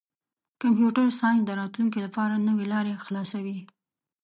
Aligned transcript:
کمپیوټر 0.61 1.07
ساینس 1.19 1.41
د 1.45 1.49
راتلونکي 1.61 1.99
لپاره 2.05 2.43
نوې 2.47 2.65
لارې 2.73 3.01
خلاصوي. 3.05 3.59